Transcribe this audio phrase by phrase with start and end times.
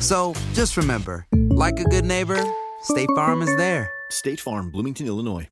[0.00, 2.40] So just remember, like a good neighbor,
[2.82, 3.90] State Farm is there.
[4.10, 5.48] State Farm, Bloomington, Illinois.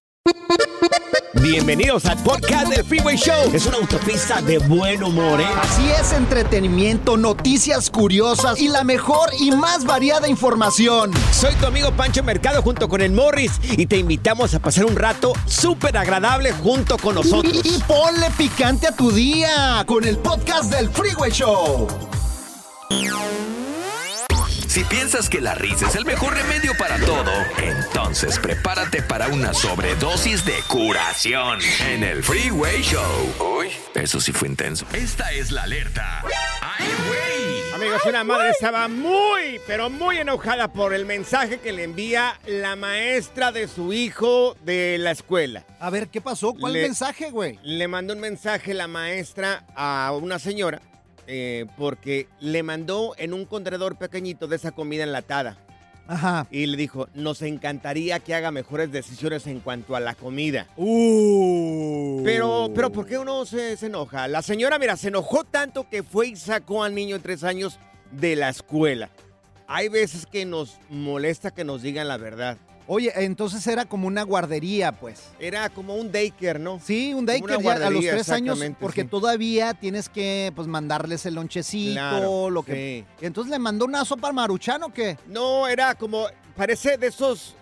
[1.41, 3.51] Bienvenidos al podcast del Freeway Show.
[3.53, 5.47] Es una autopista de buen humor, ¿eh?
[5.61, 11.11] Así es, entretenimiento, noticias curiosas y la mejor y más variada información.
[11.33, 14.95] Soy tu amigo Pancho Mercado junto con el Morris y te invitamos a pasar un
[14.95, 17.61] rato súper agradable junto con nosotros.
[17.65, 21.89] Y, y ponle picante a tu día con el podcast del Freeway Show.
[24.73, 27.31] Si piensas que la risa es el mejor remedio para todo,
[27.63, 31.59] entonces prepárate para una sobredosis de curación
[31.91, 33.59] en el Freeway Show.
[33.59, 34.87] Uy, eso sí fue intenso.
[34.95, 36.23] Esta es la alerta.
[36.63, 37.73] ¡Ay, güey!
[37.75, 42.75] Amigos, una madre estaba muy, pero muy enojada por el mensaje que le envía la
[42.75, 45.67] maestra de su hijo de la escuela.
[45.81, 46.55] A ver, ¿qué pasó?
[46.55, 47.59] ¿Cuál Le- mensaje, güey?
[47.63, 50.81] Le mandó un mensaje la maestra a una señora
[51.27, 55.59] eh, porque le mandó en un contenedor pequeñito de esa comida enlatada.
[56.09, 56.47] Ajá.
[56.51, 60.67] Y le dijo, nos encantaría que haga mejores decisiones en cuanto a la comida.
[60.77, 62.23] Uh.
[62.25, 64.27] Pero, pero ¿por qué uno se, se enoja?
[64.29, 67.79] La señora, mira, se enojó tanto que fue y sacó al niño de tres años
[68.11, 69.11] de la escuela.
[69.69, 72.59] Hay veces que nos molesta que nos digan la verdad.
[72.87, 75.23] Oye, entonces era como una guardería, pues.
[75.39, 76.81] Era como un daycare, ¿no?
[76.85, 79.09] Sí, un daycare ya a los tres años, porque sí.
[79.09, 83.05] todavía tienes que pues mandarles el lonchecito, Claro, lo que.
[83.21, 85.17] Entonces le mandó una sopa maruchan o qué?
[85.27, 86.27] No, era como,
[86.57, 87.55] parece de esos,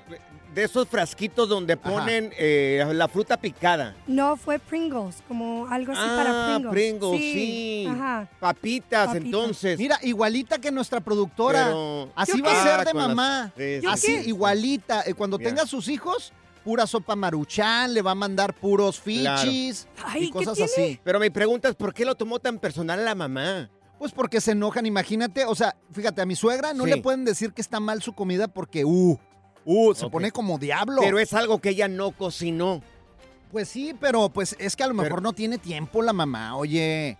[0.54, 3.94] de esos frasquitos donde ponen eh, la fruta picada.
[4.06, 6.72] No, fue Pringles, como algo así para Ah, Pringles.
[6.72, 7.86] Pringles, sí.
[7.88, 8.28] Ajá.
[8.40, 9.24] Papitas, Papitas.
[9.26, 9.78] entonces.
[9.78, 11.66] Mira, igualita que nuestra productora.
[11.66, 12.68] Pero- Así ¿Yo va a qué?
[12.70, 13.52] ser de con las- mamá.
[13.56, 13.86] sí, sí.
[13.88, 15.02] Así, igualita.
[15.06, 15.50] Eh, Cuando Mira.
[15.50, 16.32] tenga sus hijos,
[16.64, 19.40] pura sopa maruchan, le va a mandar puros Claro.
[19.42, 19.86] fichis
[20.18, 20.98] y cosas así.
[21.04, 23.70] Pero mi pregunta es, ¿por qué lo tomó tan personal la mamá?
[23.98, 25.44] Pues porque se enojan, imagínate.
[25.44, 26.90] O sea, fíjate, a mi suegra no Sí.
[26.90, 29.18] le pueden decir que está mal su comida porque, uh,
[29.64, 31.00] uh, se pone como diablo.
[31.02, 32.82] Pero es algo que ella no cocinó.
[33.50, 37.18] Pues sí, pero pues es que a lo mejor no tiene tiempo la mamá, oye.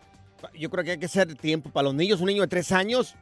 [0.58, 2.20] Yo creo que hay que hacer tiempo para los niños.
[2.20, 3.14] Un niño de tres años.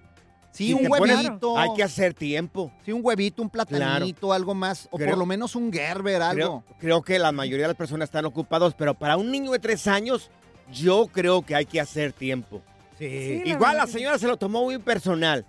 [0.52, 1.58] Sí, si un pones- huevito.
[1.58, 2.72] hay que hacer tiempo.
[2.84, 4.88] Sí, un huevito, un platanito, algo más.
[4.90, 6.62] O Creo- por lo menos un Gerber, algo.
[6.66, 9.58] Creo, creo que la mayoría de las personas están ocupados, pero para un niño de
[9.58, 10.30] tres años,
[10.72, 12.62] yo creo que hay que hacer tiempo.
[12.98, 13.42] Sí.
[13.44, 15.44] la Igual la que señora se lo tomó muy personal.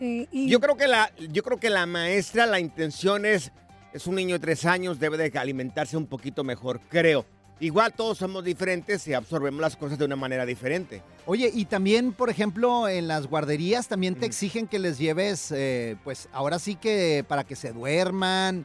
[0.00, 3.52] Sí, y Yo creo que la, yo creo que la maestra, la intención es,
[3.92, 7.24] es un niño de tres años, debe de alimentarse un poquito mejor, creo.
[7.62, 11.02] Igual todos somos diferentes y absorbemos las cosas de una manera diferente.
[11.26, 15.98] Oye, y también, por ejemplo, en las guarderías también te exigen que les lleves, eh,
[16.02, 18.64] pues ahora sí que para que se duerman.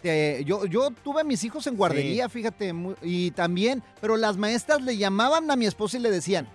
[0.00, 2.72] Te- yo, yo tuve a mis hijos en guardería, fíjate,
[3.02, 6.46] y también, pero las maestras le llamaban a mi esposa y le decían,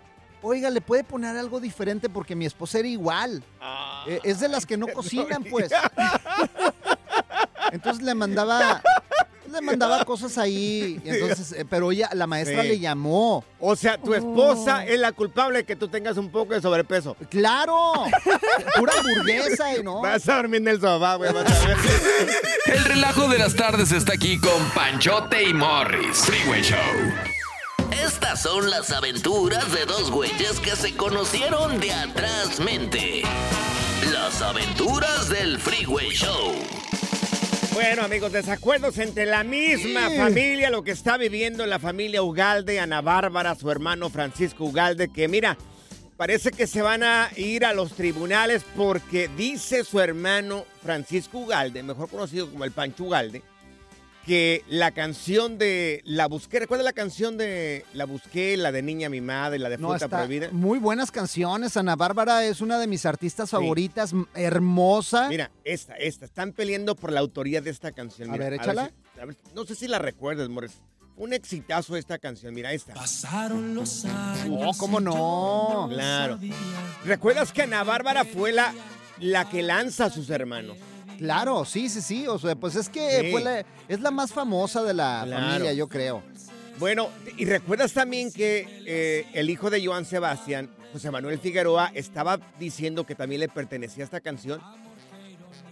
[0.41, 2.07] oiga, ¿le puede poner algo diferente?
[2.07, 3.43] Porque mi esposa era igual.
[4.07, 5.71] Eh, es de las que no cocinan, pues.
[7.71, 8.81] Entonces le mandaba,
[9.51, 12.67] le mandaba cosas ahí, y entonces, eh, pero ella, la maestra Sí.
[12.67, 13.43] le llamó.
[13.59, 17.15] O sea, tu esposa es la culpable de que tú tengas un poco de sobrepeso.
[17.29, 17.93] ¡Claro!
[18.77, 20.01] Pura hamburguesa y no.
[20.01, 21.33] Vas a dormir en el sofá, güey.
[21.33, 21.77] vas a ver.
[22.67, 26.17] El relajo de las tardes está aquí con Panchote y Morris.
[26.17, 26.77] Freeway Show.
[28.03, 33.23] Estas son las aventuras de dos güeyes que se conocieron de atrás mente.
[34.11, 36.53] Las aventuras del Freeway Show.
[37.73, 40.17] Bueno, amigos, desacuerdos entre la misma Sí.
[40.17, 45.27] familia, lo que está viviendo la familia Ugalde, Ana Bárbara, su hermano Francisco Ugalde, que
[45.27, 45.57] mira,
[46.17, 51.81] parece que se van a ir a los tribunales porque dice su hermano Francisco Ugalde,
[51.83, 53.41] mejor conocido como el Pancho Ugalde,
[54.25, 59.09] que la canción de La Busqué, ¿recuerda la canción de La Busqué, la de Niña
[59.09, 60.47] Mimada y la de No, Fruta está Prohibida?
[60.51, 61.75] muy buenas canciones.
[61.75, 65.27] Ana Bárbara es una de mis artistas favoritas, hermosa.
[65.29, 66.25] Mira, esta, esta.
[66.25, 68.29] Están peleando por la autoría de esta canción.
[68.29, 68.91] A Mira, ver, échala.
[69.13, 70.73] si- a ver, no sé si la recuerdas, Morris.
[71.15, 72.53] Un exitazo esta canción.
[72.55, 72.93] Mira, esta.
[72.93, 74.57] Pasaron los años.
[74.67, 75.87] Oh, cómo no.
[75.91, 76.39] Claro.
[77.05, 78.73] ¿Recuerdas que Ana Bárbara fue la,
[79.19, 80.77] la que lanza a sus hermanos?
[81.23, 82.27] Claro, sí, sí, sí.
[82.27, 83.31] O sea, pues es que Sí.
[83.31, 85.45] fue la- es la más famosa de la Claro.
[85.47, 86.21] familia, yo creo.
[86.79, 92.39] Bueno, y recuerdas también que eh, el hijo de Joan Sebastián, José Manuel Figueroa, estaba
[92.59, 94.59] diciendo que también le pertenecía esta canción.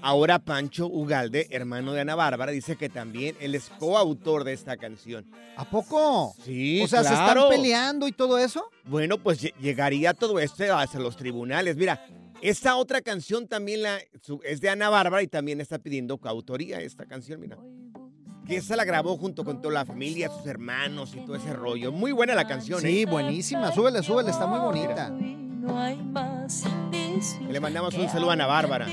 [0.01, 4.77] Ahora Pancho Ugalde, hermano de Ana Bárbara, dice que también él es coautor de esta
[4.77, 5.25] canción.
[5.57, 6.33] ¿A poco?
[6.45, 8.63] Sí, o sea, ¿se están peleando y todo eso?
[8.85, 11.75] Bueno, pues lle- llegaría todo esto hasta los tribunales.
[11.75, 12.03] Mira,
[12.41, 13.99] esta otra canción también la,
[14.43, 17.57] es de Ana Bárbara y también está pidiendo coautoría esta canción, mira.
[18.47, 21.91] Que esa la grabó junto con toda la familia, sus hermanos y todo ese rollo.
[21.91, 23.05] Muy buena la canción, Sí, ¿eh?
[23.05, 23.71] buenísima.
[23.71, 25.13] Súbele, súbele, está muy bonita.
[27.49, 28.87] Le mandamos un saludo a Ana Bárbara.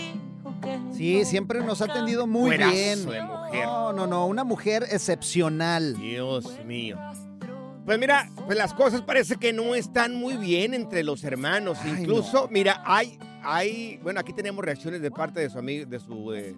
[0.93, 3.07] Sí, siempre nos ha atendido muy Cuerazo bien.
[3.11, 3.65] de mujer.
[3.67, 5.97] No, no, no, una mujer excepcional.
[5.97, 6.99] Dios mío.
[7.87, 11.79] Pues mira, pues las cosas parece que no están muy bien entre los hermanos.
[11.83, 13.19] Ay, Incluso, mira, hay,
[13.51, 16.55] hay, bueno, aquí tenemos reacciones de parte de su amigo, de su, eh,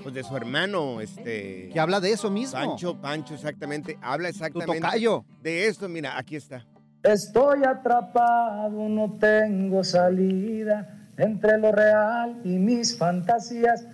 [0.00, 1.68] pues de su hermano, este.
[1.72, 2.52] Que habla de eso mismo.
[2.52, 3.98] Pancho, Pancho, exactamente.
[4.00, 5.24] Habla exactamente tocayo.
[5.42, 5.88] de esto.
[5.88, 6.64] Mira, aquí está.
[7.02, 13.86] Estoy atrapado, no tengo salida entre lo real y mis fantasías.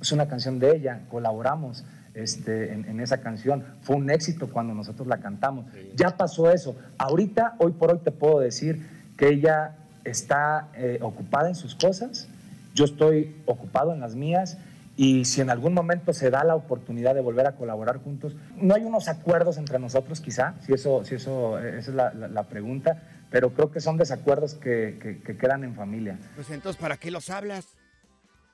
[0.00, 3.64] Es una canción de ella, colaboramos este, en, en esa canción.
[3.82, 5.66] Fue un éxito cuando nosotros la cantamos.
[5.94, 6.74] Ya pasó eso.
[6.98, 8.84] Ahorita, hoy por hoy te puedo decir
[9.16, 12.28] que ella está eh, ocupada en sus cosas,
[12.74, 14.58] yo estoy ocupado en las mías.
[14.96, 18.74] Y si en algún momento se da la oportunidad de volver a colaborar juntos, no
[18.76, 22.28] hay unos acuerdos entre nosotros quizá, si eso, si eso, eh, esa es la, la-
[22.28, 26.16] la pregunta, pero creo que son desacuerdos que, que- que quedan en familia.
[26.36, 27.66] Pues entonces, ¿para qué los hablas?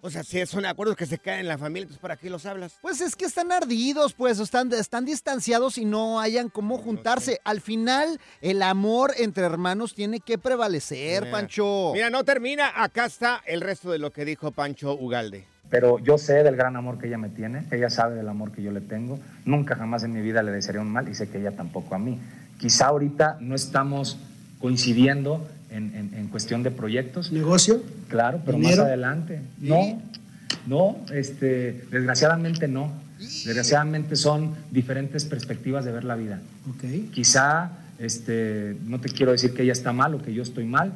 [0.02, 2.47] O sea, si son acuerdos que se caen en la familia, entonces ¿para qué los
[2.47, 2.79] hablas?
[2.81, 7.38] Pues es que están ardidos, pues están, están distanciados y no hayan cómo juntarse.
[7.44, 11.32] Al final, el amor entre hermanos tiene que prevalecer, Mira.
[11.32, 11.91] Pancho.
[11.93, 12.73] Mira, no termina.
[12.82, 15.44] Acá está el resto de lo que dijo Pancho Ugalde.
[15.69, 18.62] Pero yo sé del gran amor que ella me tiene, ella sabe del amor que
[18.62, 21.38] yo le tengo, nunca jamás en mi vida le desearía un mal y sé que
[21.38, 22.19] ella tampoco a mí.
[22.58, 24.19] Quizá ahorita no estamos
[24.61, 27.32] coincidiendo en, en- en cuestión de proyectos.
[27.32, 27.82] ¿Negocio?
[28.08, 28.78] Claro, pero ¿Dinero?
[28.78, 29.40] más adelante.
[29.61, 30.00] No,
[30.67, 32.93] no, este, desgraciadamente no.
[33.19, 36.40] Desgraciadamente son diferentes perspectivas de ver la vida.
[36.70, 37.11] Ok.
[37.12, 40.93] Quizá, este, no te quiero decir que ella está mal o que yo estoy mal,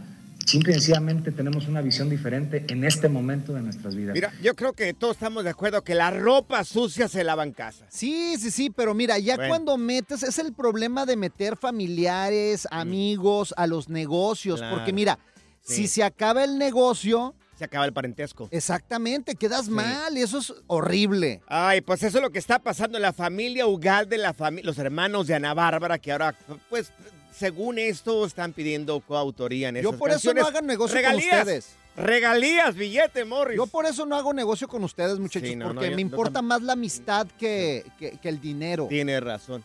[0.47, 4.15] simple y sencillamente tenemos una visión diferente en este momento de nuestras vidas.
[4.15, 7.53] Mira, yo creo que todos estamos de acuerdo que la ropa sucia se lava en
[7.53, 7.87] casa.
[7.89, 9.49] Sí, sí, sí, pero mira, ya Bueno.
[9.51, 14.77] cuando metes, es el problema de meter familiares, amigos a los negocios, Claro.
[14.77, 15.19] porque mira,
[15.63, 15.77] Sí.
[15.77, 18.49] si se acaba el negocio, Se acaba el parentesco.
[18.51, 21.41] exactamente, quedas mal y eso es horrible.
[21.47, 24.77] Ay, pues eso es lo que está pasando en la familia Ugalde, la fami- los
[24.79, 26.35] hermanos de Ana Bárbara, que ahora,
[26.69, 26.93] pues,
[27.37, 31.39] según esto, están pidiendo coautoría en Yo esas por eso no hagan negocio Regalías, con
[31.41, 31.69] ustedes.
[31.97, 33.57] Regalías, billete, Morris.
[33.57, 36.03] Yo por eso no hago negocio con ustedes, muchachos, Sí, no, no, porque yo- me
[36.03, 38.87] yo importa más la amistad que, que- que el dinero.
[38.89, 39.65] Tienes razón.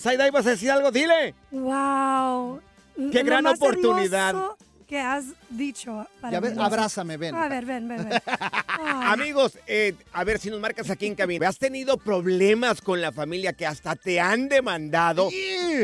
[0.00, 0.90] Saida, ¿ibas a decir algo?
[0.90, 1.34] Dile.
[1.50, 2.60] Wow.
[3.12, 4.30] Qué gran oportunidad.
[4.30, 4.56] hermoso
[4.94, 6.06] que has dicho.
[6.20, 6.62] Para ves, mí.
[6.62, 7.34] abrázame, ven.
[7.34, 8.08] A ver, ven, ven.
[8.84, 11.48] Amigos, eh, a ver si nos marcas aquí en cabina.
[11.48, 15.30] ¿Has tenido problemas con la familia que hasta te han demandado?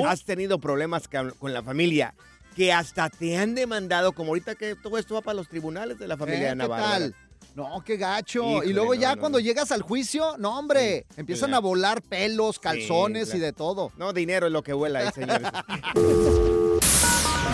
[0.06, 2.14] ¿Has tenido problemas con la familia
[2.54, 4.12] que hasta te han demandado?
[4.12, 6.44] Como ahorita que todo esto va para los tribunales de la familia ¿Eh?
[6.44, 6.92] de Ana ¿Qué Bárbara.
[6.92, 7.14] tal?
[7.54, 8.42] No, qué gacho.
[8.42, 9.44] Híjole, y luego no, ya no, cuando no.
[9.44, 11.66] llegas al juicio, no, hombre, empiezan claro.
[11.66, 13.38] a volar pelos, calzones claro.
[13.38, 13.92] y de todo.
[13.96, 15.48] No, dinero es lo que vuela ahí, señores.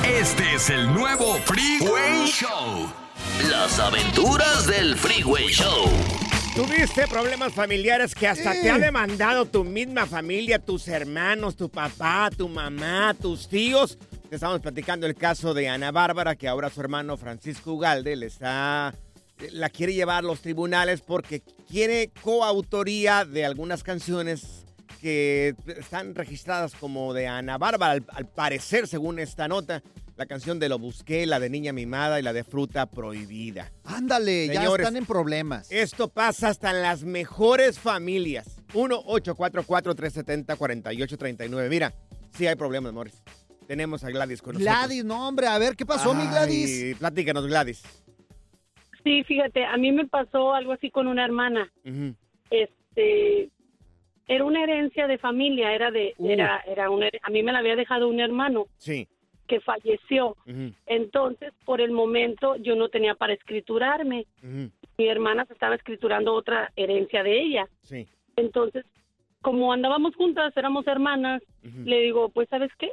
[0.06, 2.88] Este es el nuevo Freeway Show.
[3.50, 5.90] Las aventuras del Freeway Show.
[6.54, 12.30] ¿Tuviste problemas familiares que hasta te ha demandado tu misma familia, tus hermanos, tu papá,
[12.34, 13.98] tu mamá, tus tíos?
[14.30, 18.26] Te estamos platicando el caso de Ana Bárbara, que ahora su hermano Francisco Ugalde le
[18.26, 18.94] está,
[19.52, 24.64] la quiere llevar a los tribunales porque quiere coautoría de algunas canciones
[25.00, 29.83] que están registradas como de Ana Bárbara, al, al parecer, según esta nota.
[30.16, 33.71] La canción de Lo Busqué, la de Niña Mimada y la de Fruta Prohibida.
[33.85, 35.71] Ándale, ya están en problemas.
[35.71, 38.57] Esto pasa hasta en las mejores familias.
[38.73, 41.69] 1-844-370-4839.
[41.69, 41.93] Mira,
[42.37, 43.23] sí hay problemas, Morris.
[43.66, 44.75] Tenemos a Gladys con nosotros.
[44.75, 46.97] Gladys, no, hombre, a ver, ¿qué pasó, mi Gladys?
[46.97, 47.83] Platícanos, Gladys.
[49.06, 51.70] Sí, fíjate, a mí me pasó algo así con una hermana.
[52.50, 53.50] Este,
[54.26, 56.28] era una herencia de familia, era de, Uh.
[56.28, 59.06] era, era una, a mí me la había dejado un hermano Sí.
[59.46, 60.36] que falleció.
[60.86, 64.26] Entonces, por el momento, yo no tenía para escriturarme.
[64.42, 67.68] Mi hermana se estaba escriturando otra herencia de ella.
[67.82, 68.08] Sí.
[68.34, 68.84] Entonces,
[69.40, 71.42] como andábamos juntas, éramos hermanas,
[71.84, 72.90] le digo, pues, ¿sabes qué?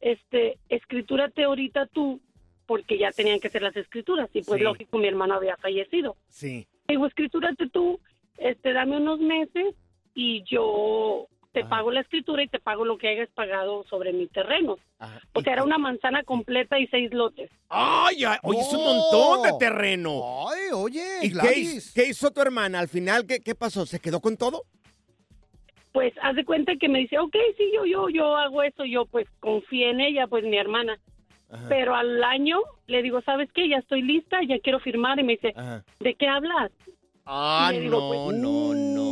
[0.00, 2.20] Este, escritúrate ahorita tú,
[2.68, 4.28] porque ya tenían que ser las escrituras.
[4.34, 4.64] Y pues, Sí.
[4.64, 6.16] lógico, mi hermano había fallecido.
[6.28, 6.68] Sí.
[6.86, 7.98] Digo, escritúrate tú,
[8.36, 9.74] este, dame unos meses
[10.14, 11.68] y yo te Ah.
[11.70, 14.76] pago la escritura y te pago lo que hayas pagado sobre mi terreno.
[14.98, 15.18] Ajá.
[15.32, 17.50] O ¿Y sea, era una manzana completa y seis lotes.
[17.70, 18.22] ¡Ay!
[18.24, 20.48] ay, Oye, es un montón de terreno.
[20.50, 21.74] Ay, oye, ¿Y qué, Gladys.
[21.74, 22.80] hiz- qué hizo tu hermana?
[22.80, 23.86] Al final, ¿qué, qué pasó?
[23.86, 24.64] ¿Se quedó con todo?
[25.92, 29.06] Pues haz de cuenta que me dice, ok, sí, yo, yo, yo hago eso, yo
[29.06, 30.98] pues confié en ella, pues mi hermana.
[31.50, 31.66] Ajá.
[31.68, 33.68] Pero al año le digo, ¿sabes qué?
[33.68, 35.18] Ya estoy lista, ya quiero firmar.
[35.18, 35.84] Y me dice, Ajá.
[36.00, 36.70] ¿de qué hablas?
[37.24, 39.02] Ah, le digo, no, pues, no, no.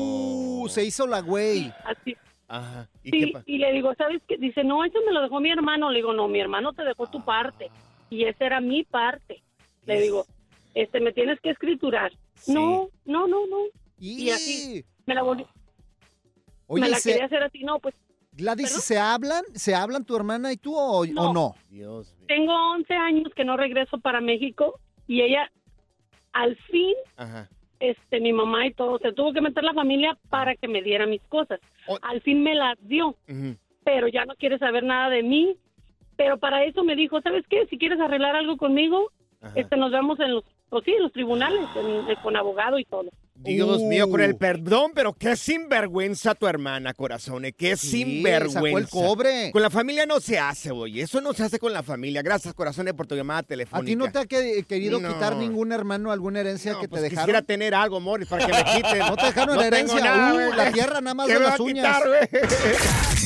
[0.62, 1.72] Uh, se hizo la güey.
[1.84, 2.16] Así.
[2.48, 2.88] Ajá.
[3.02, 4.36] ¿Y Sí, qué y le digo, ¿sabes qué?
[4.38, 5.90] Dice, no, eso me lo dejó mi hermano.
[5.90, 7.70] Le digo, no, mi hermano te dejó tu parte.
[8.10, 9.42] Y esa era mi parte.
[9.86, 10.26] Le digo,
[10.74, 12.12] este, me tienes que escriturar.
[12.34, 12.52] Sí.
[12.54, 13.58] No, no, no, no.
[13.98, 14.84] Y, Y así.
[15.06, 15.46] Me la volví,
[16.66, 17.62] Oye, me la se- quería hacer así.
[17.64, 17.94] No, pues
[18.36, 18.82] Gladys, ¿Perdón?
[18.82, 19.42] ¿se hablan?
[19.54, 21.32] ¿Se hablan tu hermana y tú o o no?
[21.32, 21.54] No.
[21.70, 22.26] Dios mío.
[22.28, 24.78] tengo 11 años que no regreso para México.
[25.06, 25.50] Y ella,
[26.32, 27.48] al fin, Ajá.
[27.80, 31.06] este, mi mamá y todo, se tuvo que meter la familia para que me diera
[31.06, 31.60] mis cosas.
[31.86, 33.14] O- Al fin me las dio.
[33.84, 35.56] Pero ya no quiere saber nada de mí.
[36.16, 37.66] Pero para eso me dijo, ¿sabes qué?
[37.68, 39.52] Si quieres arreglar algo conmigo, Ajá.
[39.54, 42.84] este, nos vemos en los, pues sí, en los tribunales, en- en- con abogado y
[42.84, 43.10] todo.
[43.38, 44.38] Dios mío, con el Uh.
[44.38, 47.52] perdón, pero qué sinvergüenza tu hermana, corazones.
[47.56, 48.60] Qué Sí, sinvergüenza.
[48.60, 49.50] sacó el cobre.
[49.52, 51.02] Con la familia no se hace, oye.
[51.02, 52.22] Eso no se hace con la familia.
[52.22, 53.86] Gracias, corazones, por tu llamada ¿A telefónica.
[53.86, 55.08] ti no te ha que- querido No.
[55.12, 57.46] quitar ningún hermano alguna herencia No, que pues te Quisiera dejaron?
[57.46, 58.98] tener algo, Morris, para que me quiten.
[59.10, 60.00] No te dejaron No herencia.
[60.00, 61.96] nada, Uh, la tierra nada más ¿Qué de las a uñas.
[62.02, 62.28] quitar?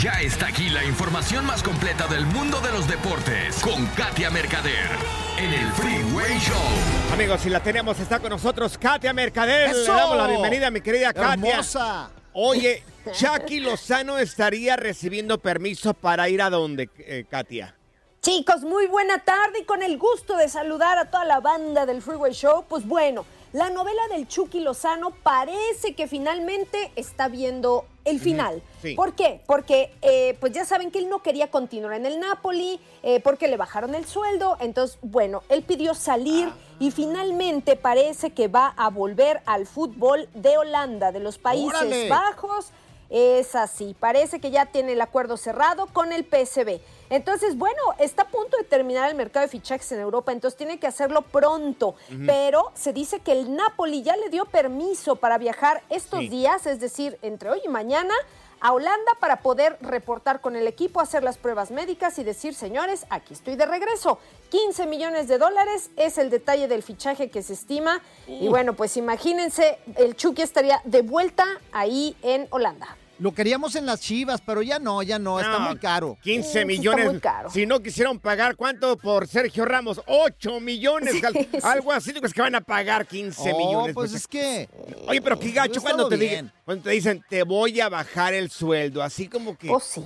[0.00, 4.88] Ya está aquí la información más completa del mundo de los deportes con Katia Mercader
[5.36, 7.12] en el Freeway Show.
[7.12, 9.68] Amigos, si la tenemos, está con nosotros Katia Mercader.
[9.68, 9.92] ¡Eso!
[9.92, 11.50] Le damos la bienvenida, mi querida Katia.
[11.50, 12.10] Hermosa.
[12.32, 17.76] Oye, Chucky Lozano estaría recibiendo permiso para ir a dónde, eh, Katia.
[18.22, 22.00] Chicos, muy buena tarde y con el gusto de saludar a toda la banda del
[22.00, 22.64] Freeway Show.
[22.66, 28.62] Pues bueno, la novela del Chucky Lozano parece que finalmente está viendo el final.
[28.82, 28.94] sí.
[28.94, 29.40] ¿Por qué?
[29.46, 33.48] Porque eh, pues ya saben que él no quería continuar en el Napoli, eh, porque
[33.48, 34.56] le bajaron el sueldo.
[34.60, 40.56] Entonces, bueno, él pidió salir y finalmente parece que va a volver al fútbol de
[40.56, 42.08] Holanda, de los Países ¡Órale!
[42.08, 42.72] Bajos.
[43.10, 46.80] Es así, parece que ya tiene el acuerdo cerrado con el PSB.
[47.10, 50.78] Entonces, bueno, está a punto de terminar el mercado de fichajes en Europa, entonces tiene
[50.78, 51.96] que hacerlo pronto.
[52.24, 56.28] Pero se dice que el Napoli ya le dio permiso para viajar estos Sí.
[56.28, 58.14] días, es decir, entre hoy y mañana,
[58.60, 63.06] a Holanda para poder reportar con el equipo, hacer las pruebas médicas y decir, señores,
[63.08, 64.18] aquí estoy de regreso.
[64.50, 68.02] 15 millones de dólares es el detalle del fichaje que se estima.
[68.28, 72.96] Y bueno, pues imagínense, el Chucky estaría de vuelta ahí en Holanda.
[73.20, 76.16] Lo queríamos en las chivas, pero ya no, ya no, está muy caro.
[76.22, 77.20] 15 millones.
[77.52, 80.00] Si no quisieron pagar, ¿cuánto por Sergio Ramos?
[80.06, 81.22] 8 millones.
[81.22, 81.58] al- Sí, sí.
[81.62, 83.94] Algo así, es que van a pagar 15 Oh, millones.
[83.94, 84.68] pues es que.
[85.06, 88.50] Oye, pero qué gacho cuando te, digan, cuando te dicen, te voy a bajar el
[88.50, 89.02] sueldo.
[89.02, 89.68] Así como que.
[89.70, 90.02] Oh, sí.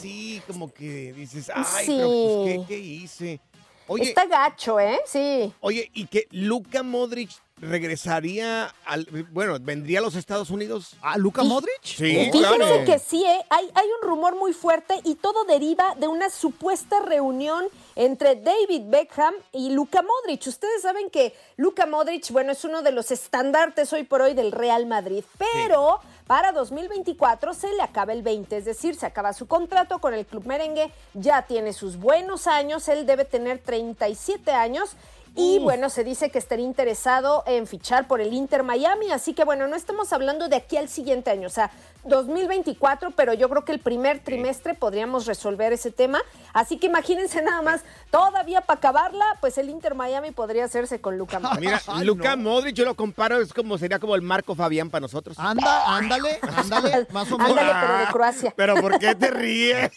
[0.00, 1.94] Sí, como que dices, ay, Sí.
[1.98, 2.08] pero
[2.44, 3.40] pues, ¿qué, qué hice?
[3.86, 4.98] Oye, Está gacho, ¿eh?
[5.06, 5.52] Sí.
[5.60, 7.28] Oye, y que Luka Modric
[7.64, 9.06] regresaría al.
[9.32, 10.96] Bueno, vendría a los Estados Unidos.
[11.02, 11.82] ¿A Luka Modric?
[11.82, 12.84] Sí, Fíjense claro.
[12.84, 13.40] que sí, ¿eh?
[13.50, 17.64] hay, hay un rumor muy fuerte y todo deriva de una supuesta reunión
[17.96, 20.46] entre David Beckham y Luka Modric.
[20.46, 24.52] Ustedes saben que Luka Modric, bueno, es uno de los estandartes hoy por hoy del
[24.52, 29.46] Real Madrid, pero para 2024 se le acaba el 20, es decir, se acaba su
[29.46, 34.96] contrato con el club merengue, ya tiene sus buenos años, él debe tener 37 años.
[35.36, 39.44] Y bueno, se dice que estaría interesado en fichar por el Inter Miami, así que
[39.44, 41.72] bueno, no estamos hablando de aquí al siguiente año, o sea,
[42.04, 46.20] 2024, pero yo creo que el primer trimestre podríamos resolver ese tema.
[46.52, 51.18] Así que imagínense nada más, todavía para acabarla, pues el Inter Miami podría hacerse con
[51.18, 51.60] Luca Modric.
[51.60, 55.38] Mira, Luka Modric, yo lo comparo, es como sería como el Marco Fabián para nosotros.
[55.38, 57.58] Anda, ándale, ándale, más o menos.
[57.58, 58.54] Ándale, pero de Croacia.
[58.64, 59.90] Pero ¿por qué te ríes?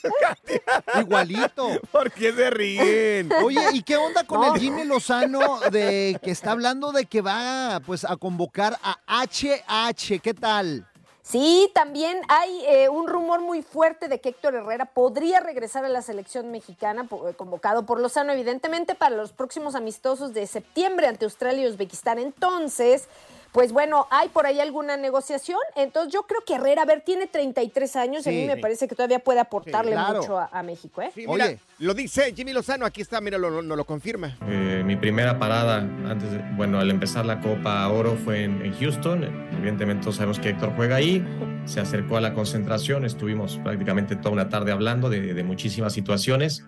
[1.00, 1.68] Igualito.
[1.92, 3.30] ¿Por qué se ríen?
[3.44, 5.27] Oye, ¿y qué onda con el Jimmy Lozano
[5.72, 10.20] de que está hablando de que va pues a convocar a HH?
[10.22, 10.88] ¿Qué tal?
[11.30, 15.90] Sí, también hay eh, un rumor muy fuerte de que Héctor Herrera podría regresar a
[15.90, 21.26] la selección mexicana, eh, convocado por Lozano, evidentemente, para los próximos amistosos de septiembre ante
[21.26, 22.18] Australia y Uzbekistán.
[22.18, 23.10] Entonces,
[23.58, 25.58] pues bueno, hay por ahí alguna negociación.
[25.76, 28.38] Entonces, yo creo que Herrera, a ver, tiene 33 años y a Sí.
[28.38, 30.20] mí me parece que todavía puede aportarle Sí, claro.
[30.20, 31.10] mucho a, a México, ¿eh?
[31.16, 34.38] Sí, mira, lo dice Jimmy Lozano, aquí está, mira, lo, lo, lo confirma.
[34.48, 38.78] Eh, mi primera parada, antes de- bueno, al empezar la Copa Oro fue en, en
[38.80, 39.24] Houston.
[39.58, 41.26] Evidentemente todos sabemos que Héctor juega ahí.
[41.66, 46.64] Se acercó a la concentración, estuvimos prácticamente toda una tarde hablando de, de muchísimas situaciones.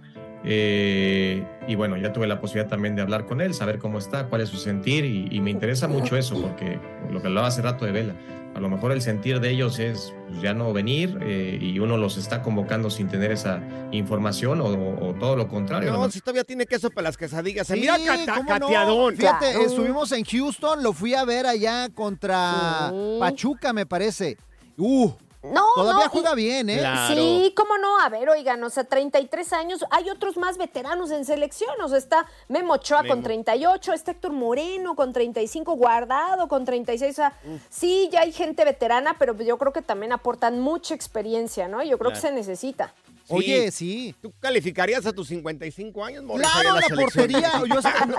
[0.45, 4.27] Eh, y bueno, ya tuve la posibilidad también de hablar con él, saber cómo está,
[4.27, 6.79] cuál es su sentir y, y me interesa mucho eso, porque
[7.11, 8.15] lo que hablaba hace rato de Vela,
[8.55, 11.97] a lo mejor el sentir de ellos es pues, ya no venir eh, y uno
[11.97, 15.91] los está convocando sin tener esa información o, o todo lo contrario.
[15.91, 16.11] No, ¿no?
[16.11, 17.67] si todavía tiene queso para las quesadillas.
[17.67, 18.59] Sí, mira, cata- ¿cómo no?
[18.67, 19.15] cateadón.
[19.15, 24.37] Fíjate, estuvimos en Houston, lo fui a ver allá contra Pachuca, me parece.
[24.77, 26.83] Uh, No, todavía no, juega y- bien, ¿eh?
[27.07, 27.99] Sí, cómo no.
[27.99, 29.85] A ver, oigan, o sea, 33 años.
[29.89, 31.79] Hay otros más veteranos en selección.
[31.81, 33.23] O sea, está Memo Ochoa con Memo.
[33.23, 37.11] 38, está Héctor Moreno con 35, Guardado con 36.
[37.11, 37.33] O sea,
[37.69, 41.81] sí, ya hay gente veterana, pero yo creo que también aportan mucha experiencia, ¿no?
[41.83, 42.93] Yo creo que se necesita.
[43.29, 44.15] Oye, sí.
[44.21, 47.51] ¿Tú calificarías a tus 55 años, Morris, Claro, la, portería,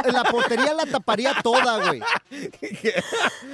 [0.05, 2.01] yo la portería la taparía toda, güey.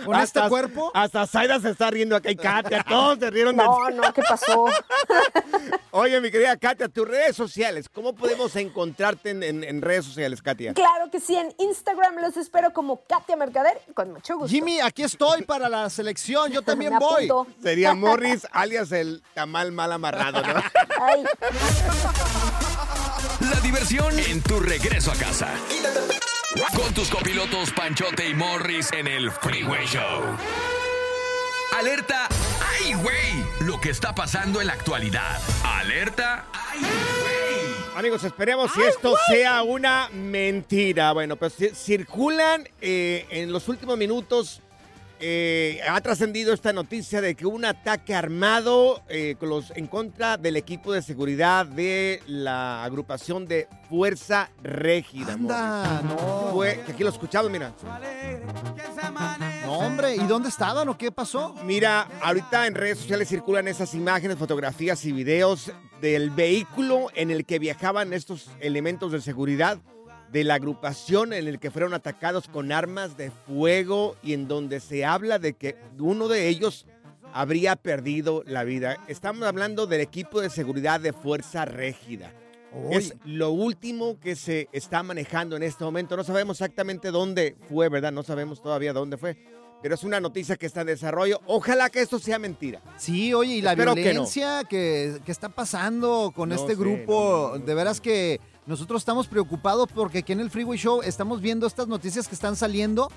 [0.05, 0.91] Con este Hasta- cuerpo.
[0.95, 4.23] Hasta Zaida se está riendo acá y Katia, todos se rieron de No, no, ¿qué
[4.23, 4.67] pasó?
[5.91, 10.43] Oye, mi querida Katia, tus redes sociales, ¿cómo podemos encontrarte en, en- en redes sociales,
[10.43, 10.75] Katia?
[10.75, 14.49] Claro que sí, en Instagram los espero como Katia Mercader, con mucho gusto.
[14.49, 17.29] Jimmy, aquí estoy para la selección, yo también voy.
[17.63, 20.63] Sería Morris, alias el tamal mal amarrado, ¿no?
[21.01, 21.25] Ay.
[23.41, 25.49] La diversión en tu regreso a casa.
[26.75, 30.23] Con tus copilotos Panchote y Morris en el Freeway Show.
[31.79, 32.29] Alerta,
[32.81, 33.45] ¡ay, güey!
[33.61, 35.41] Lo que está pasando en la actualidad.
[35.65, 37.77] Alerta, ¡ay, güey!
[37.97, 41.13] Amigos, esperemos si esto sea una mentira.
[41.13, 44.63] Bueno, pues ci- circulan eh, en los últimos minutos.
[45.21, 50.37] Eh, ha trascendido esta noticia de que un ataque armado eh, con los, en contra
[50.37, 55.35] del equipo de seguridad de la agrupación de Fuerza Régida.
[55.35, 56.23] Anda, Morris.
[56.23, 56.53] no.
[56.53, 57.73] Fue, que aquí lo escuchamos, mira.
[59.65, 61.55] No, hombre, ¿y dónde estaban o qué pasó?
[61.65, 67.45] Mira, ahorita en redes sociales circulan esas imágenes, fotografías y videos del vehículo en el
[67.47, 69.79] que viajaban estos elementos de seguridad
[70.33, 74.81] de la agrupación en el que fueron atacados con armas de fuego y en donde
[74.81, 76.87] se habla de que uno de ellos
[77.33, 78.97] habría perdido la vida.
[79.09, 82.33] Estamos hablando del equipo de seguridad de Fuerza Régida.
[82.91, 86.17] Es lo último que se está manejando en este momento.
[86.17, 88.13] No sabemos exactamente dónde fue, ¿verdad?
[88.13, 89.37] No sabemos todavía dónde fue.
[89.83, 91.41] pero es una noticia que está en desarrollo.
[91.47, 92.83] Ojalá que esto sea mentira.
[92.97, 94.11] Sí, oye, y la Espero que no.
[94.11, 97.59] violencia que, que está pasando con No este sé, grupo, no.
[97.65, 101.87] de veras que nosotros estamos preocupados porque aquí en el Freeway Show estamos viendo estas
[101.89, 103.11] noticias que están saliendo,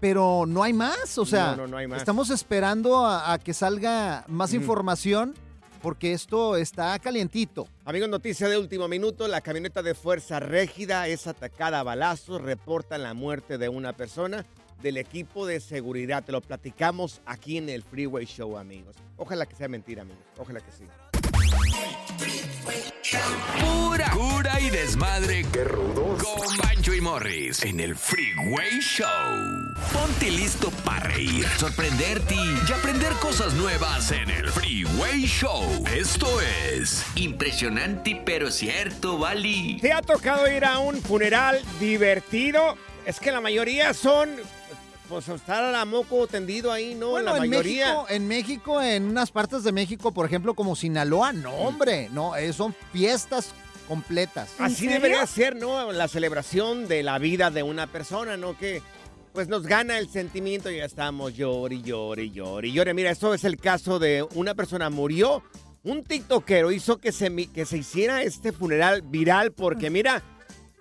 [0.00, 1.98] pero no hay más, o sea, No, no, no hay más.
[2.00, 5.34] estamos esperando a, a que salga más información
[5.82, 7.66] porque esto está calientito.
[7.84, 9.26] Amigos, noticia de último minuto.
[9.28, 12.42] La camioneta de Fuerza Régida es atacada a balazos.
[12.42, 14.44] Reportan la muerte de una persona
[14.82, 16.24] del equipo de seguridad.
[16.24, 18.96] Te lo platicamos aquí en el Freeway Show, amigos.
[19.16, 20.22] Ojalá que sea mentira, amigos.
[20.36, 20.84] Ojalá que sí.
[23.60, 25.46] Pura cura y desmadre.
[25.52, 26.22] Qué rudos.
[26.22, 29.06] Con Bancho y Morris en el Freeway Show.
[29.92, 35.84] Ponte listo para reír, sorprenderte y aprender cosas nuevas en el Freeway Show.
[35.94, 39.78] Esto es impresionante pero cierto, Bali.
[39.80, 42.76] ¿Te ha tocado ir a un funeral divertido?
[43.06, 44.28] Es que la mayoría son,
[45.08, 47.10] pues, estar a la moco tendido ahí, ¿no?
[47.10, 47.86] Bueno, la en mayoría.
[47.86, 52.36] México, en México, en unas partes de México, por ejemplo, como Sinaloa, no, hombre, no,
[52.36, 53.52] eh, son fiestas
[53.86, 54.50] completas.
[54.58, 55.92] Así debería ser, ¿no?
[55.92, 58.56] La celebración de la vida de una persona, ¿no?
[58.58, 58.82] Que
[59.32, 62.92] pues nos gana el sentimiento y ya estamos llori, llori, llori, llori.
[62.94, 65.42] Mira, esto es el caso de una persona murió,
[65.84, 70.22] un tiktokero hizo que se, mi- que se hiciera este funeral viral porque mira,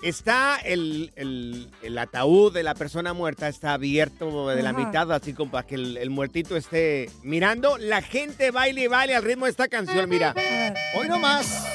[0.01, 4.79] está el, el- el ataúd de la persona muerta, está abierto de la Ajá.
[4.79, 7.77] mitad, así como para que el, el muertito esté mirando.
[7.77, 10.33] La gente baile y baile al ritmo de esta canción, mira.
[10.95, 11.65] Hoy nomás.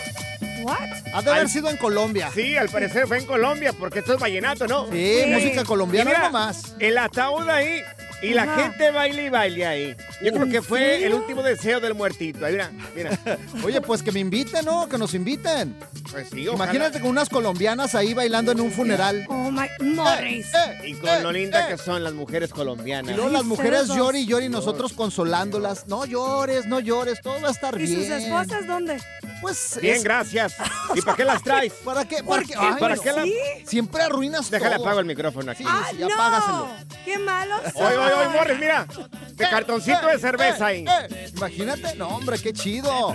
[0.62, 0.78] What?
[1.14, 2.30] Ha de haber Al- sido en Colombia.
[2.34, 4.86] Sí, al parecer fue en Colombia, porque esto es vallenato, ¿no?
[4.90, 6.74] Sí, música colombiana Y mira, nomás.
[6.78, 7.80] El ataúd ahí
[8.22, 9.96] y la gente baila y baile ahí.
[10.22, 11.06] Yo creo que fue serio?
[11.08, 12.46] el último deseo del muertito.
[12.46, 13.18] Ahí, mira, mira.
[13.64, 14.88] Oye, pues que me inviten, ¿no?
[14.88, 15.76] Que nos inviten.
[16.10, 16.64] Pues sí, ojalá.
[16.64, 19.26] Imagínate con unas colombianas ahí bailando en un funeral.
[19.28, 20.46] Oh my, Morris.
[20.54, 23.10] Eh, Y con lo linda que son las mujeres colombianas.
[23.12, 25.88] Y luego las mujeres llori y llori y nosotros consolándolas.
[25.88, 27.96] No llores, no llores, todo va a estar ¿Y bien.
[28.02, 28.98] sus esposas dónde?
[29.42, 30.54] Pues Bien, es- gracias.
[30.94, 31.72] ¿Y para qué las traes?
[31.84, 32.22] ¿Para qué?
[32.22, 32.54] ¿Por ¿Para qué?
[32.56, 33.34] Ay, ¿Para qué la- ¿Sí?
[33.66, 34.84] Siempre arruinas Déjale todo.
[34.84, 35.64] apago el micrófono aquí.
[35.64, 36.06] Sí, ¡Ah, sí, no!
[36.14, 36.68] apágaselo.
[37.04, 38.86] ¡Qué malo Oye, oye, oye, Morris, mira.
[39.34, 40.84] De cartoncito de cerveza ahí.
[40.88, 43.14] eh, imagínate, no, hombre, qué chido.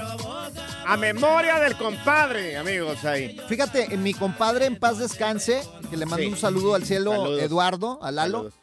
[0.85, 3.39] A memoria del compadre, amigos, ahí.
[3.47, 6.31] Fíjate, en mi compadre en paz descanse, que le mando Sí.
[6.31, 7.41] un saludo al cielo, Saludos.
[7.41, 8.37] Eduardo, a Lalo.
[8.37, 8.53] Saludos.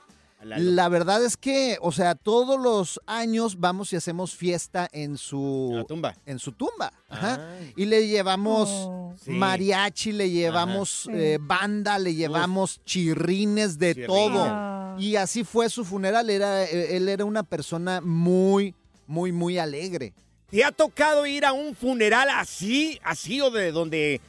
[0.44, 0.70] Lalo.
[0.72, 5.72] La verdad es que, o sea, todos los años vamos y hacemos fiesta en su
[5.74, 6.14] la tumba.
[6.26, 6.92] en su tumba.
[7.08, 7.40] Ajá.
[7.76, 9.14] Y le llevamos Oh.
[9.22, 9.30] Sí.
[9.30, 14.44] mariachi, le llevamos eh, banda, le llevamos chirrines de todo.
[14.46, 14.96] Ah.
[14.98, 16.28] Y así fue su funeral.
[16.30, 18.74] Era, eh, él era una persona muy,
[19.06, 20.12] muy, muy alegre.
[20.50, 24.20] ¿Te ha tocado ir a un funeral así, así o de donde,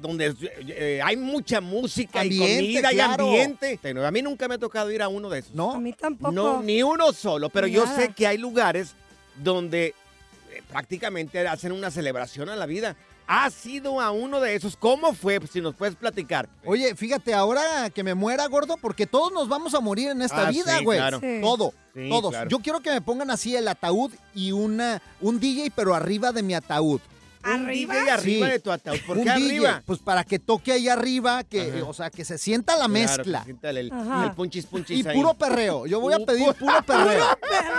[0.00, 0.34] donde
[0.68, 3.24] eh, hay mucha música Ambiente, y comida claro.
[3.24, 3.78] y ambiente?
[3.80, 5.52] Pero A mí nunca me ha tocado ir a uno de esos.
[5.52, 5.80] A ¿No?
[5.80, 6.32] mí tampoco.
[6.32, 7.96] No, ni uno solo, pero yo Nada.
[7.96, 8.92] sé que hay lugares
[9.42, 9.94] donde
[10.52, 12.96] eh, prácticamente hacen una celebración a la vida.
[13.26, 14.76] ¿Has ido a uno de esos?
[14.76, 15.40] ¿Cómo fue?
[15.50, 16.48] Si nos puedes platicar.
[16.66, 20.48] Oye, fíjate, ahora que me muera, gordo, porque todos nos vamos a morir en esta
[20.48, 20.98] Ah, vida, sí, güey.
[20.98, 21.20] claro.
[21.20, 21.38] Sí.
[21.40, 22.30] Todo, Sí, todos.
[22.32, 22.50] claro.
[22.50, 26.42] Yo quiero que me pongan así el ataúd y una un DJ, pero arriba de
[26.42, 27.00] mi ataúd.
[27.44, 27.94] Un ¿Arriba?
[27.94, 28.52] DJ arriba Sí.
[28.52, 28.98] de tu ataúd.
[29.06, 29.82] ¿Por un qué DJ, arriba?
[29.84, 31.84] Pues para que toque ahí arriba, que, Ajá.
[31.88, 33.38] o sea, que se sienta la Claro, mezcla.
[33.40, 35.16] que sienta el, el punchis punchis Y ahí.
[35.16, 35.86] puro perreo.
[35.86, 37.24] Yo voy a pedir pu- puro perreo.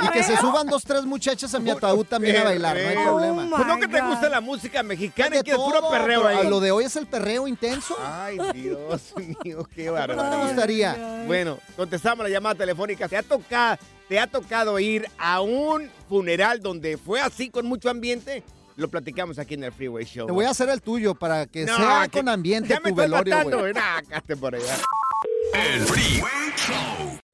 [0.05, 2.87] Y que se suban dos, tres muchachas a mi ataúd también a bailar, no hay
[2.95, 3.03] Perreo.
[3.05, 3.43] problema.
[3.45, 6.47] Oh, Pues no que te gusta la música mexicana y que es puro perreo ahí.
[6.49, 7.95] Lo de hoy es el perreo intenso.
[8.03, 10.43] Ay, Dios mío, qué ¿Qué te barbaridad.
[10.47, 11.23] gustaría?
[11.25, 13.07] Bueno, contestamos la llamada telefónica.
[13.07, 13.77] ¿Te ha tocado,
[14.09, 18.43] te ha tocado ir a un funeral donde fue así con mucho ambiente?
[18.75, 20.25] Lo platicamos aquí en el Freeway Show.
[20.27, 22.91] Te voy a hacer el tuyo para que No, sea que- con ambiente Ya me
[22.93, 23.73] tu estoy velorio, güey.
[23.73, 24.77] cállate por allá.
[25.53, 27.19] El Freeway Show.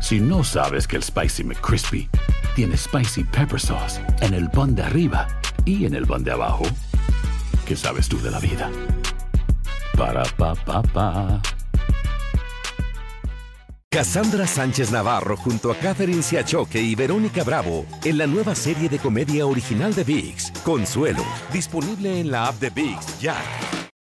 [0.00, 2.08] Si no sabes que el Spicy McCrispy
[2.54, 5.26] tiene Spicy Pepper Sauce en el pan de arriba
[5.64, 6.64] y en el pan de abajo,
[7.66, 8.70] ¿qué sabes tú de la vida?
[9.96, 11.42] Para, pa, pa, pa.
[13.90, 18.98] Cassandra Sánchez Navarro junto a Catherine Siachoque y Verónica Bravo en la nueva serie de
[18.98, 23.36] comedia original de VIX, Consuelo, disponible en la app de VIX ya.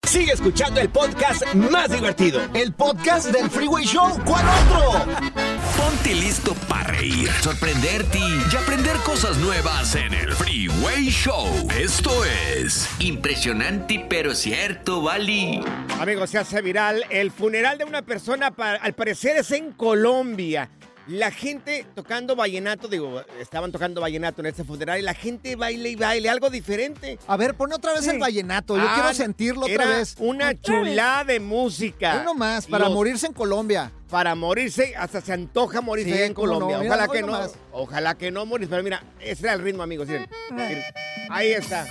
[0.08, 2.42] Sigue escuchando el podcast más divertido.
[2.54, 4.18] El podcast del Freeway Show.
[4.26, 5.67] ¿Cuál otro?
[6.14, 11.46] Listo para reír, sorprenderte y aprender cosas nuevas en el Freeway Show.
[11.78, 15.62] Esto es impresionante pero cierto, Bali.
[16.00, 17.04] Amigos, se hace viral.
[17.10, 20.70] El funeral de una persona, al parecer, es en Colombia.
[21.08, 25.90] La gente tocando vallenato, digo, estaban tocando vallenato en este funeral y la gente baile
[25.92, 27.18] y baile, algo diferente.
[27.28, 28.76] A ver, pon otra vez el vallenato.
[28.76, 30.16] Yo Ah, quiero sentirlo otra era vez.
[30.20, 32.20] Una chulada de música.
[32.22, 33.90] Uno más, para Los- morirse en Colombia.
[34.10, 36.78] Para morirse, hasta se antoja morirse Sí, allá en no, Colombia.
[36.80, 37.28] mira, ojalá que no.
[37.28, 37.54] nomás.
[37.72, 38.68] Ojalá que no morir.
[38.70, 40.08] Pero mira, ese era el ritmo, amigos.
[40.10, 40.30] miren.
[40.52, 40.84] Miren.
[41.30, 41.86] Ahí está.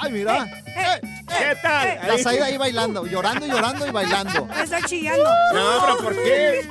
[0.00, 0.46] Ay, mira.
[1.28, 1.98] ¿Qué tal?
[2.06, 4.48] La Saida ahí bailando, llorando, llorando y bailando.
[4.62, 5.24] Está chillando.
[5.54, 6.66] No, pero ¿por qué?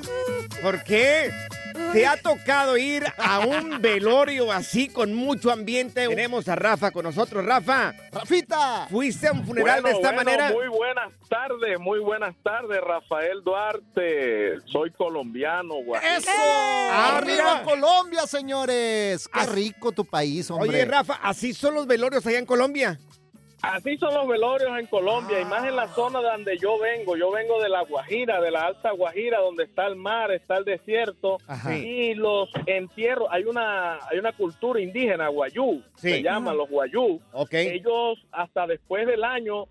[0.61, 1.31] ¿Por qué?
[1.93, 6.07] ¿Te ha tocado ir a un velorio así con mucho ambiente?
[6.07, 7.45] Tenemos a Rafa con nosotros.
[7.45, 7.93] Rafa.
[8.11, 8.87] Rafita.
[8.89, 10.51] ¿Fuiste a un funeral de esta bueno, manera?
[10.51, 14.59] Muy buenas tardes, muy buenas tardes, Rafael Duarte.
[14.65, 16.17] Soy colombiano, guajiro.
[16.17, 16.29] ¡Eso!
[16.33, 17.63] Ah, ¡Arriba mira.
[17.63, 19.27] Colombia, señores!
[19.27, 20.69] ¡Qué rico tu país, hombre!
[20.69, 22.99] Oye, Rafa, ¿así son los velorios allá en Colombia?
[23.61, 27.15] Así son los velorios en Colombia, y más en la zona de donde yo vengo.
[27.15, 30.65] Yo vengo de la Guajira, de la Alta Guajira, donde está el mar, está el
[30.65, 31.37] desierto.
[31.47, 31.75] Ajá.
[31.77, 36.09] Y los entierros, hay una hay una cultura indígena, guayú, Sí.
[36.09, 37.21] se llaman los guayú.
[37.33, 37.53] Ok.
[37.53, 39.65] Ellos hasta después del año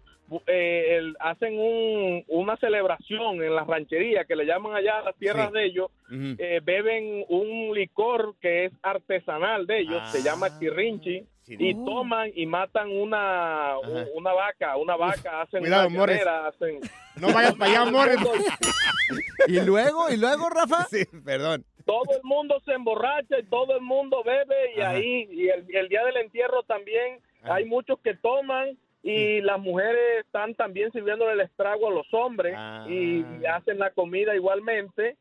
[0.46, 5.16] eh, el- hacen un- una celebración en la ranchería que le llaman allá a las
[5.16, 5.54] tierras Sí.
[5.54, 5.90] de ellos.
[6.38, 10.32] Eh, beben un licor que es artesanal de ellos, se Ah.
[10.32, 11.24] llama kirrinchi.
[11.42, 11.56] Sí.
[11.58, 16.16] Y toman y matan una, un- una vaca, una vaca, hacen Cuidado, una Morris.
[16.18, 16.80] llanera, hacen...
[17.16, 18.08] No vayas para allá, amor.
[19.48, 20.10] ¿Y luego?
[20.10, 20.84] ¿Y luego, Rafa?
[20.90, 21.64] Sí, perdón.
[21.84, 24.90] Todo el mundo se emborracha y todo el mundo bebe y Ajá.
[24.90, 27.54] ahí, y el, día del entierro también Ajá.
[27.56, 32.54] hay muchos que toman y las mujeres están también sirviéndole el estrago a los hombres
[32.56, 32.86] Ah.
[32.88, 35.16] y hacen la comida igualmente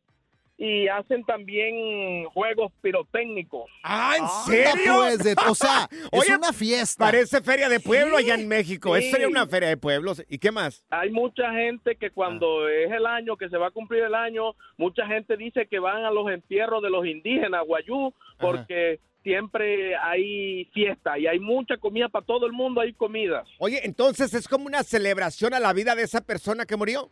[0.61, 3.71] y hacen también juegos pirotécnicos.
[3.81, 4.95] Ah, ¿en serio?
[4.97, 7.05] pues, de- o sea, Oye, es una fiesta.
[7.05, 8.93] Parece feria de pueblo allá en México.
[8.97, 9.09] Sí.
[9.09, 10.21] Sería una feria de pueblos.
[10.27, 10.83] ¿Y qué más?
[10.89, 14.53] Hay mucha gente que cuando es el año, que se va a cumplir el año,
[14.77, 20.65] mucha gente dice que van a los entierros de los indígenas, guayú, porque siempre hay
[20.73, 23.47] fiesta y hay mucha comida para todo el mundo, hay comidas.
[23.59, 27.11] Oye, entonces es como una celebración a la vida de esa persona que murió.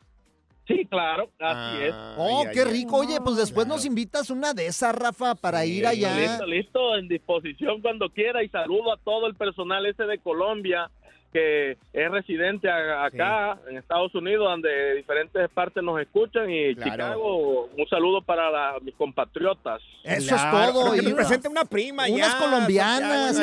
[0.68, 1.94] Sí, claro, así es.
[2.18, 2.98] Oh, Ay, qué ay, rico.
[2.98, 6.14] Oye, pues después nos invitas una de esas, Rafa, para ir allá.
[6.18, 10.90] Listo, listo, en disposición cuando quiera y saludo a todo el personal ese de Colombia
[11.38, 16.74] que es residente a- acá en Estados Unidos, donde de diferentes partes nos escuchan y
[16.76, 16.92] Claro.
[16.92, 19.82] Chicago, un saludo para la- mis compatriotas.
[20.04, 20.82] Eso es Claro, todo.
[20.84, 23.38] pero que y nos una- presente una prima Unas ya, colombianas.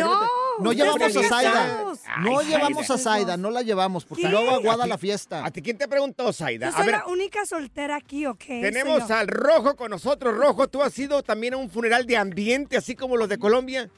[0.61, 1.85] No ustedes llevamos a Zaida.
[2.20, 2.94] No Ay, llevamos Zaida.
[2.94, 5.44] a Zaida, no la llevamos, porque luego aguada ¿A la fiesta.
[5.44, 6.66] ¿A ti quién te preguntó, Zaida?
[6.70, 8.44] Yo A soy ver, la única soltera aquí, ¿ok?
[8.46, 10.35] tenemos al Rojo con nosotros.
[10.37, 13.88] Rojo, ¿tú has ido también a un funeral de ambiente, así como los de Colombia?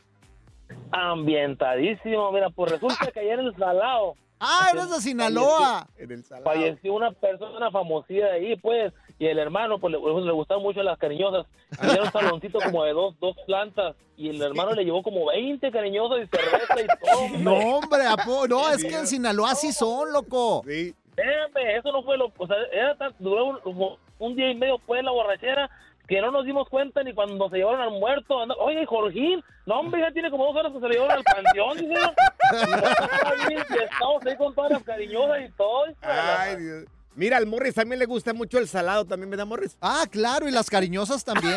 [0.91, 5.89] Ambientadísimo, mira, pues resulta que ayer en el Salado Ah, eres de Sinaloa.
[5.97, 6.45] En el salado.
[6.45, 10.63] falleció una persona famosilla de ahí, pues, y el hermano, pues, le, pues, le gustaban
[10.63, 11.47] mucho las cariñosas.
[11.83, 15.27] Y era un saloncito como de dos, dos plantas, y el hermano le llevó como
[15.27, 17.19] 20 cariñosas y cerveza y todo.
[17.19, 17.39] hombre.
[17.43, 18.05] No, hombre,
[18.49, 20.63] no, es que en Sinaloa sí son, loco.
[20.67, 20.95] Sí.
[21.17, 22.31] Espérame, eso no fue lo...
[22.37, 25.71] O sea, era tan, duró un, un día y medio pues la borrachera
[26.09, 28.37] que no nos dimos cuenta ni cuando se llevaron al muerto.
[28.61, 31.79] Oye, Jorgín, no, hombre, ya tiene como dos horas que se le llevaron al panteón,
[31.79, 31.95] dice.
[33.51, 35.85] Y estamos ahí con todas las cariñosas y todo.
[36.03, 36.85] Ay, Dios.
[37.17, 39.77] Mira, al Morris también le gusta mucho el salado, también me da Morris.
[39.81, 41.55] Ah, claro, y las cariñosas también.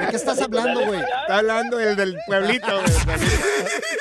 [0.00, 0.98] ¿De qué estás hablando, güey?
[1.00, 2.66] Está hablando el del pueblito.
[2.66, 3.18] güey.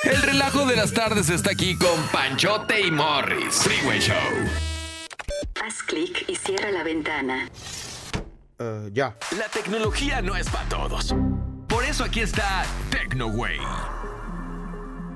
[0.15, 3.55] El relajo de las tardes está aquí con Panchote y Morris.
[3.63, 4.15] Freeway Show.
[5.63, 7.49] Haz clic y cierra la ventana.
[8.91, 9.17] Ya.
[9.37, 11.13] La tecnología no es para todos.
[11.67, 13.59] Por eso aquí está TecnoWay.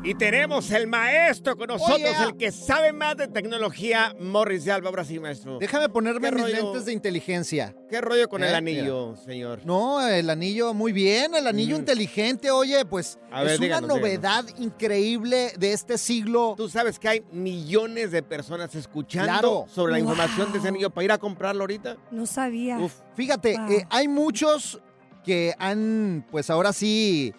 [0.02, 2.24] Y tenemos el maestro con nosotros, Oye.
[2.30, 4.90] el que sabe más de tecnología, Morris de Alba.
[4.90, 5.60] Ahora sí, maestro.
[5.60, 6.56] Déjame ponerme ¿Qué mis rollo?
[6.64, 7.76] lentes de inteligencia.
[7.90, 9.60] ¿Qué rollo con el Eh, anillo, señor?
[9.66, 13.90] No, el anillo, muy bien, el anillo inteligente, oye, pues A ver, es una díganos,
[13.90, 16.54] novedad increíble de este siglo.
[16.56, 19.66] Tú sabes que hay millones de personas escuchando Claro.
[19.68, 20.08] sobre la Wow.
[20.12, 21.98] información de ese anillo para ir a comprarlo ahorita.
[22.10, 22.80] No sabía.
[22.80, 22.94] Uf.
[23.16, 23.72] Fíjate, Wow.
[23.74, 24.80] eh, hay muchos
[25.26, 27.34] que han, pues ahora sí,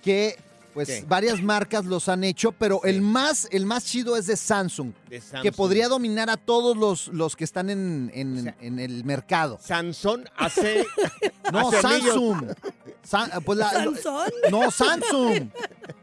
[0.00, 0.36] que
[0.86, 1.04] pues ¿Qué?
[1.08, 5.20] varias marcas los han hecho, pero el más, el más chido es de Samsung, De
[5.20, 5.42] Samsung.
[5.42, 9.04] que podría dominar a todos los, los que están en, en- O sea, en el
[9.04, 9.58] mercado.
[9.60, 10.86] Sansón hace.
[11.52, 11.80] No, hace.
[11.80, 12.52] Samsung.
[13.02, 14.30] Sa- pues la- ¿Sansón?
[14.50, 15.48] No, Samsung.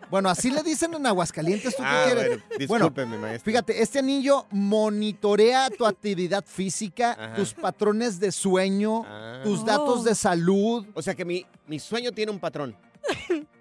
[0.09, 2.39] Bueno, así le dicen en Aguascalientes, ¿tú qué Ah, quieres?
[2.67, 3.45] bueno, discúlpeme, maestro.
[3.51, 7.35] fíjate, este anillo monitorea tu actividad física, Ajá.
[7.35, 9.41] tus patrones de sueño, Ah.
[9.43, 10.85] tus datos de salud.
[10.95, 12.75] O sea que mi, mi sueño tiene un patrón.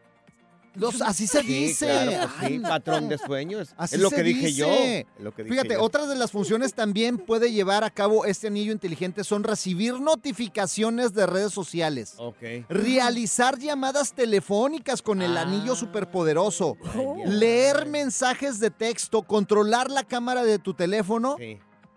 [0.77, 1.87] Los, así se Sí, dice.
[1.87, 3.75] claro, pues sí, patrón de sueños.
[3.77, 4.59] Así es lo se que dije dice.
[4.59, 4.67] yo.
[4.69, 5.83] es lo que dije Fíjate, yo.
[5.83, 11.15] otras de las funciones también puede llevar a cabo este anillo inteligente son recibir notificaciones
[11.15, 12.15] de redes sociales.
[12.19, 12.43] Ok.
[12.69, 15.43] Realizar llamadas telefónicas con el Ah.
[15.43, 16.77] anillo superpoderoso.
[17.25, 21.37] Leer mensajes de texto, controlar la cámara de tu teléfono.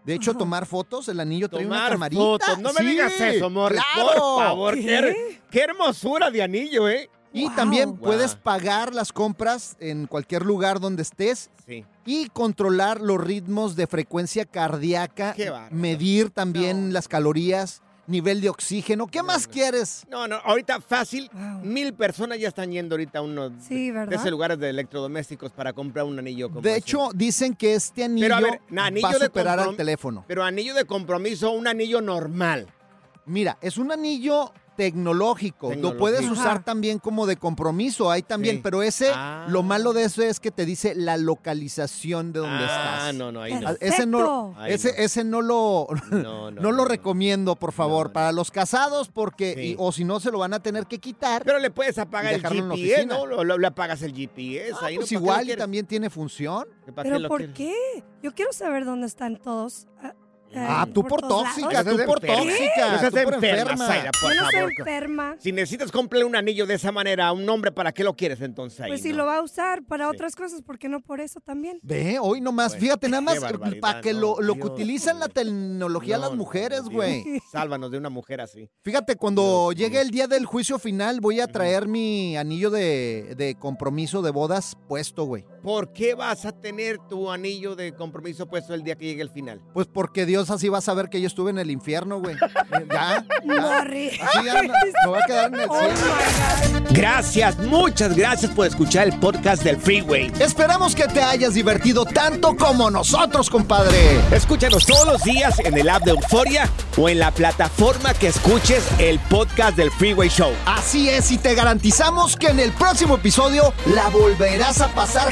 [0.05, 2.21] De hecho, tomar fotos, el anillo trae una Tomar camarita.
[2.21, 2.59] fotos.
[2.59, 3.81] No me Sí, digas eso, Morris.
[3.93, 4.13] claro.
[4.35, 4.75] Por favor.
[4.77, 7.09] Qué hermosura de anillo, ¿eh?
[7.37, 7.99] Y también Wow.
[7.99, 11.49] puedes pagar las compras en cualquier lugar donde estés.
[11.65, 11.85] Sí.
[12.05, 19.07] Y controlar los ritmos de frecuencia cardíaca, Qué medir también las calorías, nivel de oxígeno.
[19.07, 20.05] ¿Qué más quieres?
[20.09, 21.29] No, no, ahorita fácil,
[21.61, 25.73] mil personas ya están yendo ahorita a uno Sí, de esos lugares de electrodomésticos para
[25.73, 26.79] comprar un anillo como De ese.
[26.79, 30.23] hecho, dicen que este anillo, Pero a ver, anillo va a de superar al teléfono.
[30.25, 32.67] Pero anillo de compromiso, un anillo normal.
[33.25, 35.73] Mira, es un anillo tecnológico.
[35.75, 36.63] Lo puedes usar Ajá.
[36.63, 38.09] también como de compromiso.
[38.09, 38.61] Hay también, Sí.
[38.63, 39.45] pero ese, Ah.
[39.49, 43.15] lo malo de eso es que te dice la localización de donde Ah, estás.
[43.15, 43.67] no, no, ahí no.
[43.69, 48.31] Ah, Ese no, Ahí ese, ese no lo, No, no, lo recomiendo, por favor, para
[48.31, 51.43] los casados, porque, y- o si no, se lo van a tener que quitar.
[51.43, 53.05] Pero le puedes apagar el GPS.
[53.05, 53.25] ¿no?
[53.25, 54.73] Lo- lo- le apagas el GPS.
[54.81, 55.01] Ah, ahí, ¿no?
[55.01, 56.65] pues ¿Para qué lo igual y también tiene función.
[56.95, 57.55] ¿Para qué ¿Pero por quieres?
[57.55, 58.03] qué?
[58.21, 59.87] Yo quiero saber dónde están todos.
[60.55, 62.43] Ah, tú por todos tóxica, tú por enferma.
[62.43, 63.87] tóxica, No seas tú por enferma, enferma.
[63.87, 64.71] Zaira, por Yo no soy favor.
[64.79, 65.35] enferma.
[65.39, 68.41] Si necesitas comprar un anillo de esa manera a un hombre, ¿para qué lo quieres
[68.41, 68.89] entonces ahí?
[68.89, 69.17] Pues si no?
[69.17, 71.79] lo va a usar para otras cosas, ¿por qué no por eso también?
[71.83, 73.39] Ve, hoy nomás, Bueno, fíjate, nada más
[73.81, 77.23] para que no, lo, lo que Dios utilizan la tecnología No, las mujeres, güey.
[77.51, 78.69] Sálvanos de una mujer así.
[78.83, 83.55] Fíjate, cuando llegue el día del juicio final, voy a traer mi anillo de, de
[83.55, 85.45] compromiso de bodas puesto, güey.
[85.67, 89.29] ¿Por qué vas a tener tu anillo de compromiso puesto el día que llegue el
[89.29, 89.59] final?
[89.73, 92.37] Pues porque Dios así va a saber que yo estuve en el infierno, güey.
[92.89, 93.79] Ya, ya.
[93.81, 96.85] Así ya, no- me voy a quedar en el Oh cielo.
[96.91, 100.31] Gracias, muchas gracias por escuchar el podcast del Freeway.
[100.39, 104.21] Esperamos que te hayas divertido tanto como nosotros, compadre.
[104.31, 108.87] Escúchanos todos los días en el app de Euforia o en la plataforma que escuches
[108.99, 110.51] el podcast del Freeway Show.
[110.65, 115.31] Así es, y te garantizamos que en el próximo episodio la volverás a pasar